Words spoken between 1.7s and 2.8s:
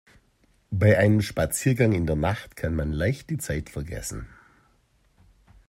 in der Nacht kann